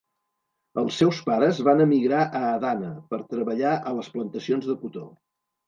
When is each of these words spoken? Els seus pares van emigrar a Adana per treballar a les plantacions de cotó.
Els 0.83 0.95
seus 1.01 1.19
pares 1.27 1.59
van 1.67 1.83
emigrar 1.85 2.23
a 2.41 2.43
Adana 2.55 2.91
per 3.13 3.21
treballar 3.37 3.77
a 3.93 3.97
les 4.01 4.13
plantacions 4.17 4.69
de 4.75 4.81
cotó. 4.85 5.09